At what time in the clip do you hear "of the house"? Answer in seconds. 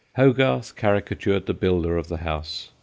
1.95-2.71